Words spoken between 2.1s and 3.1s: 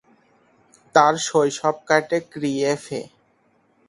ক্রিয়েফে।